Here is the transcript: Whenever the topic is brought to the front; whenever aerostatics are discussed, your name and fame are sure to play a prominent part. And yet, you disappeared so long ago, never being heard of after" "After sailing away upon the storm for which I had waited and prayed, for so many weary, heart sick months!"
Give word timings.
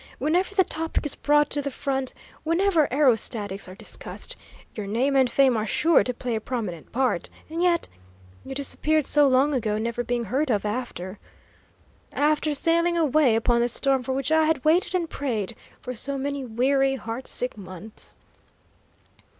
Whenever 0.17 0.55
the 0.55 0.63
topic 0.63 1.05
is 1.05 1.13
brought 1.13 1.51
to 1.51 1.61
the 1.61 1.69
front; 1.69 2.11
whenever 2.43 2.87
aerostatics 2.91 3.67
are 3.67 3.75
discussed, 3.75 4.35
your 4.73 4.87
name 4.87 5.15
and 5.15 5.29
fame 5.29 5.55
are 5.55 5.67
sure 5.67 6.03
to 6.03 6.11
play 6.11 6.33
a 6.33 6.41
prominent 6.41 6.91
part. 6.91 7.29
And 7.51 7.61
yet, 7.61 7.87
you 8.43 8.55
disappeared 8.55 9.05
so 9.05 9.27
long 9.27 9.53
ago, 9.53 9.77
never 9.77 10.03
being 10.03 10.23
heard 10.23 10.49
of 10.49 10.65
after" 10.65 11.19
"After 12.31 12.55
sailing 12.55 12.97
away 12.97 13.35
upon 13.35 13.61
the 13.61 13.69
storm 13.69 14.01
for 14.01 14.13
which 14.13 14.31
I 14.31 14.45
had 14.47 14.65
waited 14.65 14.95
and 14.95 15.07
prayed, 15.07 15.55
for 15.81 15.93
so 15.93 16.17
many 16.17 16.43
weary, 16.43 16.95
heart 16.95 17.27
sick 17.27 17.55
months!" 17.55 18.17